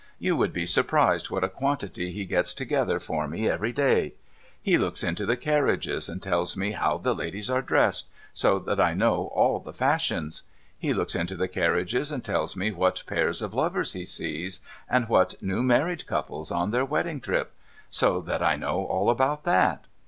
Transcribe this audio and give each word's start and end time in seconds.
You 0.17 0.35
would 0.35 0.51
be 0.51 0.65
surprised 0.65 1.29
what 1.29 1.43
a 1.43 1.47
quantity 1.47 2.11
he 2.11 2.25
gets 2.25 2.55
together 2.55 2.99
for 2.99 3.27
me 3.27 3.47
every 3.47 3.71
day. 3.71 4.15
He 4.59 4.75
looks 4.75 5.03
into 5.03 5.27
the 5.27 5.37
carriages, 5.37 6.09
and 6.09 6.23
tells 6.23 6.57
me 6.57 6.71
how 6.71 6.97
the 6.97 7.13
ladies 7.13 7.51
are 7.51 7.61
dressed— 7.61 8.09
so 8.43 8.57
that 8.57 8.81
I 8.81 8.95
know 8.95 9.27
all 9.31 9.59
the 9.59 9.71
fashions! 9.73 10.41
He 10.75 10.91
looks 10.91 11.13
into 11.13 11.35
the 11.35 11.47
carriages, 11.47 12.11
and 12.11 12.23
tells 12.23 12.55
me 12.55 12.71
what 12.71 13.03
pairs 13.05 13.43
of 13.43 13.53
lovers 13.53 13.93
he 13.93 14.05
sees, 14.05 14.59
and 14.89 15.07
what 15.07 15.35
new 15.39 15.61
married 15.61 16.07
coujjles 16.07 16.49
on 16.51 16.71
their 16.71 16.83
wedding 16.83 17.21
trip— 17.21 17.53
so 17.91 18.21
that 18.21 18.41
I 18.41 18.55
know 18.55 18.83
all 18.85 19.07
about 19.11 19.43
that 19.43 19.85